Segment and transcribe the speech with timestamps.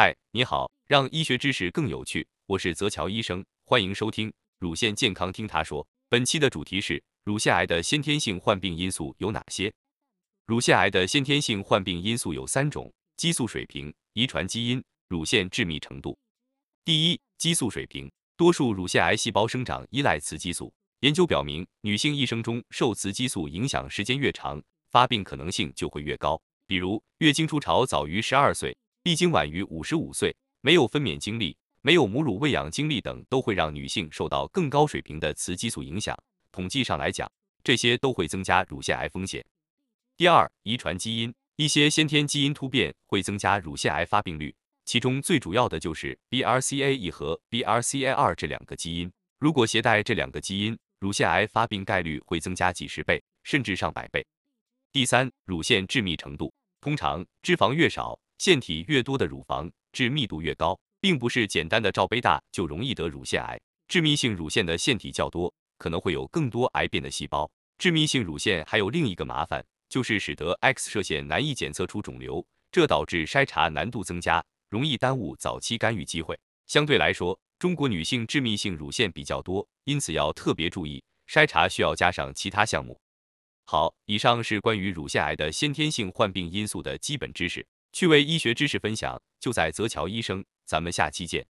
[0.00, 5.84] 嗨，你好，让医学知识更有趣，我是泽乔医生，欢迎收听乳腺健康听他说。
[6.08, 9.74] 本期的主题是乳腺癌的先天性患病因素有哪些？
[10.46, 16.16] 乳腺癌的先天性患病因素有三种：激素水平、遗传基因、乳腺致密程度。
[16.84, 20.72] 第一，激素水平，多数乳腺癌细胞生长依赖雌激素。
[21.00, 24.62] 研究表明，女性一生中受雌激素影响时间越长，
[24.92, 26.40] 发病可能性就会越高。
[26.68, 28.78] 比如，月经初潮早于十二岁。
[29.02, 36.16] 闭经晚于五十五岁，没有分娩经历，没有母乳喂养经历等，都会让女性受到更高水平的雌激素影响。
[36.52, 37.30] 统计上来讲，
[37.62, 39.44] 这些都会增加乳腺癌风险。
[40.16, 44.54] 第二，遗传基因，一些先天基因突变会增加乳腺癌发病率，
[44.84, 49.10] 其中最主要的就是 BRCA1 和 BRCA2 这两个基因。
[49.38, 54.26] 如果携带这两个基因，乳腺癌发病概率会增加几十倍，甚至上百倍。
[54.90, 58.18] 第三，乳腺致密程度，通常脂肪越少。
[58.38, 63.60] 腺体越多的乳房，致密度越高，并不是简单的罩杯大就容易得乳腺癌。
[63.88, 67.50] 致密性乳腺的腺体较多，可能会有更多癌变的细胞。
[67.78, 76.38] 致密性乳腺还有另一个麻烦，就是使得 X 射线难以检测出肿瘤，这导致筛查难度增加，容易耽误早期干预机会。
[76.66, 83.00] 相对来说，中国女性致密性乳腺比较多，因此要特别注意筛查，需要加上其他项目。
[83.64, 87.66] 好，以上是关于乳腺癌的先天性患病因素的基本知识。
[87.92, 91.46] 趣味医学知识分享就在泽桥医生，咱们下期见。